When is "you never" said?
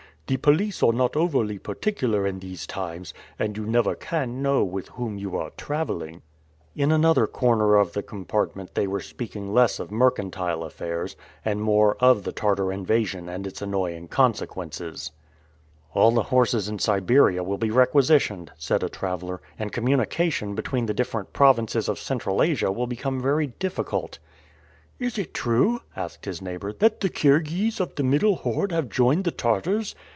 3.57-3.95